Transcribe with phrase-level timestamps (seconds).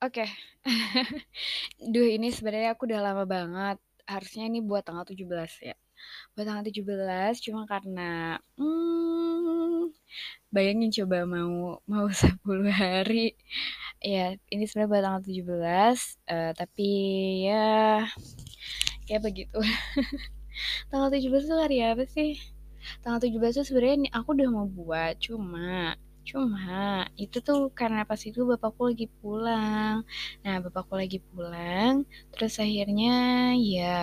[0.00, 0.24] Oke.
[1.92, 3.76] Duh ini sebenarnya aku udah lama banget,
[4.08, 5.76] harusnya ini buat tanggal 17 ya.
[6.32, 9.92] Buat tanggal 17 cuma karena, mmm,
[10.48, 13.36] bayangin coba mau mau 10 hari.
[14.00, 16.00] Iya, ini sebenarnya buat tanggal 17,
[16.32, 16.88] eee, tapi
[17.48, 18.08] ya
[19.10, 19.58] ya begitu.
[20.90, 22.40] Tanggal 17 tuh hari apa sih?
[23.04, 25.94] Tanggal 17 tuh sebenarnya aku udah mau buat, cuma
[26.30, 30.06] cuma itu tuh karena pas itu bapakku lagi pulang.
[30.46, 33.14] Nah, bapakku lagi pulang, terus akhirnya
[33.58, 33.98] ya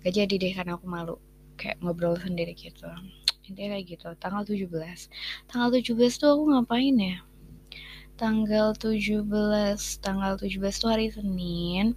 [0.00, 1.16] nggak jadi deh karena aku malu,
[1.60, 2.88] kayak ngobrol sendiri gitu.
[3.44, 5.12] Intinya kayak gitu, tanggal 17.
[5.44, 7.16] Tanggal 17 tuh aku ngapain ya?
[8.16, 11.92] Tanggal 17 tanggal 17 tuh hari Senin.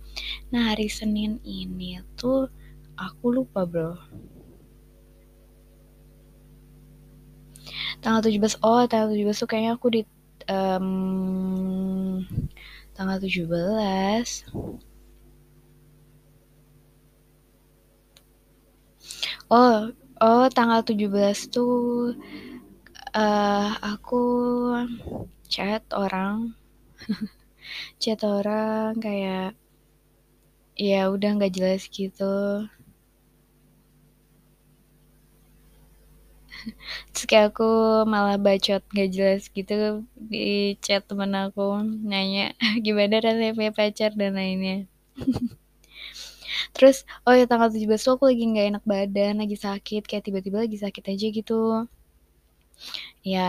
[0.52, 2.52] Nah, hari Senin ini tuh
[2.99, 3.96] aku lupa, Bro.
[8.04, 10.02] Tanggal 17 oh tanggal 17 tuh kayaknya aku di
[10.48, 12.24] mmm,
[12.96, 14.46] tanggal 17
[19.52, 19.91] Oh
[20.24, 22.12] oh tanggal 17 tuh,
[23.16, 24.21] eee, aku
[25.54, 26.54] chat orang
[28.02, 29.55] chat orang kayak
[30.77, 32.24] ya udah nggak jelas gitu.
[37.13, 37.68] Terus kayak aku
[38.13, 41.68] malah bacot nggak jelas gitu di chat temen aku,
[42.09, 42.46] nanya
[42.85, 44.77] gimana rasanya punya pacar dan lainnya.
[46.76, 50.57] Terus, oh ya tanggal 17 tuh aku lagi nggak enak badan, lagi sakit, kayak tiba-tiba
[50.63, 51.87] lagi sakit aja gitu.
[53.26, 53.41] Iya,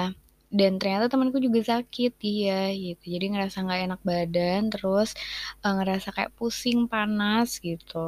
[0.59, 3.05] dan ternyata temenku juga sakit iya, gitu.
[3.15, 5.09] Jadi ngerasa nggak enak badan, terus,
[5.65, 7.99] eee, ngerasa kayak pusing, panas, gitu.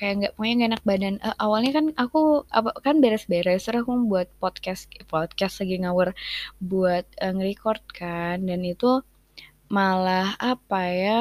[0.00, 1.14] Kayak nggak pokoknya nggak enak badan.
[1.20, 6.08] Eee, awalnya kan aku apa kan beres-beres, terus aku buat podcast podcast lagi ngawur
[6.70, 9.04] buat, nge-record kan, dan itu
[9.76, 11.18] malah apa ya,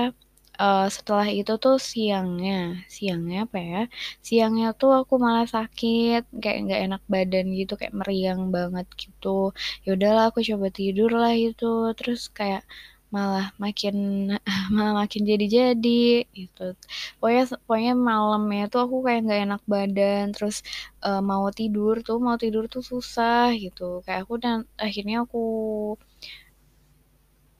[0.62, 3.82] eee, setelah itu tuh siangnya siangnya apa ya,
[4.28, 9.52] siangnya tuh aku malah sakit, kayak nggak enak badan gitu, kayak meriang banget gitu.
[9.86, 11.66] Ya udahlah aku coba tidurlah itu,
[12.00, 12.64] terus kayak
[13.16, 13.96] malah makin
[14.76, 16.00] malah makin jadi-jadi
[16.38, 16.62] gitu.
[17.20, 20.56] Pokoknya pokoknya malamnya tuh aku kayak nggak enak badan, terus,
[21.06, 25.38] eee, mau tidur tuh mau tidur tuh susah gitu, kayak aku dan akhirnya aku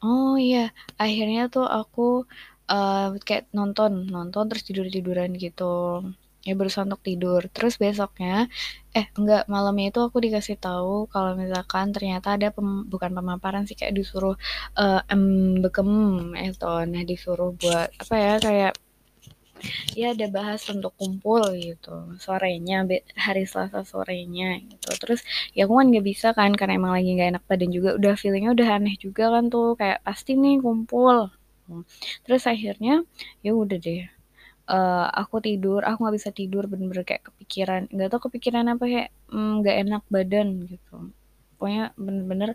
[0.04, 0.60] Oh iya,
[1.02, 2.02] akhirnya tuh aku,
[2.72, 5.64] eee, kayak nonton nonton terus tidur-tiduran gitu.
[6.50, 7.42] Ya berusaha untuk tidur.
[7.56, 8.36] Terus besoknya
[8.98, 13.76] eh enggak, malamnya itu aku dikasih tahu kalau misalkan ternyata ada pem bukan pemaparan sih,
[13.80, 14.36] kayak disuruh,
[14.82, 15.92] eee, MBKEM
[16.50, 16.74] itu.
[16.94, 18.74] Nah, disuruh buat apa ya, kayak
[20.02, 21.94] ya ada bahas untuk kumpul gitu,
[22.26, 22.76] sorenya,
[23.26, 24.90] hari Selasa sorenya gitu.
[25.02, 25.22] Terus
[25.58, 28.52] ya aku kan nggak bisa kan karena emang lagi nggak enak badan juga, udah feeling-nya
[28.58, 31.18] udah aneh juga kan tuh, kayak pasti nih kumpul.
[31.70, 31.84] Mmm,
[32.26, 33.06] terus akhirnya
[33.46, 34.04] ya udah deh,
[34.72, 39.10] eee, aku tidur, aku nggak bisa tidur, bener-bener kayak kepikiran, nggak tahu kepikiran apa, kayak,
[39.34, 40.96] mmm, nggak enak badan gitu.
[41.60, 42.50] Pokoknya bener-bener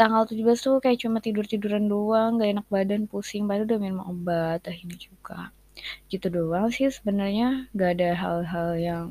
[0.00, 4.60] tanggal 17 tuh kayak cuma tidur-tiduran doang, nggak enak badan, pusing, padahal udah minum obat
[4.70, 5.50] akhirnya juga.
[6.12, 9.08] Gitu doang sih sebenarnya, nggak ada hal-hal yang,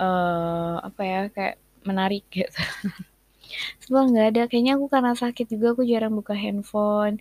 [0.00, 1.56] eee, apa ya, kayak
[1.88, 2.52] menarik gitu.
[3.82, 7.16] Sumpah nggak ada, kayaknya aku karena sakit juga aku jarang buka handphone,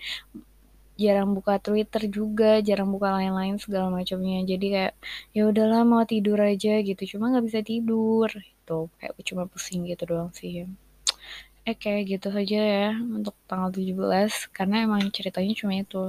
[1.03, 4.37] jarang buka Twitter juga, jarang buka lain-lain segala macamnya.
[4.51, 4.93] Jadi kayak,
[5.35, 10.03] ya udahlah mau tidur aja gitu, cuma nggak bisa tidur gitu, kayak cuma pusing gitu
[10.11, 10.51] doang sih.
[11.69, 12.87] Eh, kayak gitu saja ya
[13.17, 16.03] untuk tanggal 17 karena emang ceritanya cuma itu.